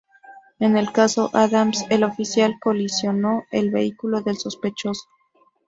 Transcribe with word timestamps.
En 0.57 0.77
el 0.77 0.91
caso 0.91 1.29
"Adams", 1.31 1.85
el 1.91 2.03
oficial 2.03 2.55
colisionó 2.59 3.43
el 3.51 3.69
vehículo 3.69 4.21
del 4.21 4.35
sospechoso. 4.39 5.03